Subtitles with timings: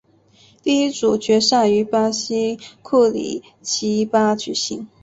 [0.63, 4.87] 第一组决赛于巴西库里奇巴举行。